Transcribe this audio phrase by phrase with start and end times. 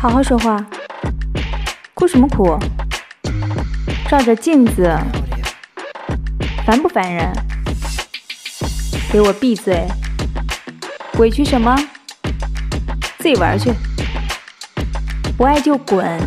[0.00, 0.56] 好好说话，
[1.92, 2.26] 哭什么？
[2.26, 2.58] 哭
[4.08, 4.90] 照着镜子。
[6.64, 7.12] 烦不烦？
[7.12, 7.30] 人
[9.12, 9.86] 给我闭嘴，
[11.18, 11.76] 委屈什么？
[13.18, 13.74] 自己玩去。
[15.36, 16.18] 不爱就滚。